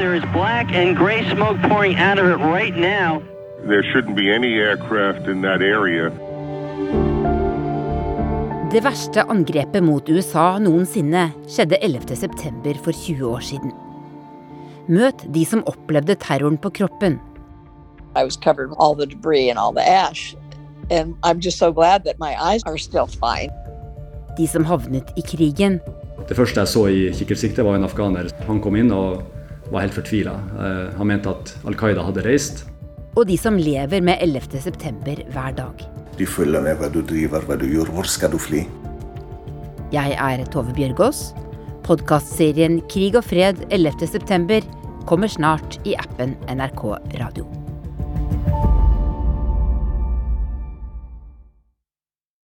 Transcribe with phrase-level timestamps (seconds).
[0.00, 3.22] There is black and gray smoke pouring out of it right now.
[3.68, 6.08] There shouldn't be any aircraft in that area.
[8.72, 12.78] Det verste angrepet mot USA noensinne skjedde 11.9.
[12.80, 13.74] for 20 år siden.
[14.88, 17.18] Møt de som opplevde terroren på kroppen.
[18.16, 20.34] I was covered with all the debris and all the ash.
[20.90, 23.52] And I'm just so glad that my eyes are still fine.
[24.38, 25.80] De som havnet i krigen.
[26.28, 28.32] Det første jeg så i kikkertsiktet, var en afghaner.
[28.48, 29.20] Han kom inn og
[29.70, 30.34] var helt fortvila.
[30.58, 32.64] Eh, han mente at Al Qaida hadde reist.
[33.18, 35.86] Og de som lever med 11.9 hver dag.
[36.18, 37.90] De følger med hva du driver, hva du gjør.
[37.94, 38.64] Hvor skal du fly?
[39.90, 41.30] Jeg er Tove Bjørgaas.
[41.86, 44.62] Podkastserien Krig og fred 11.9
[45.10, 46.84] kommer snart i appen NRK
[47.18, 47.59] Radio.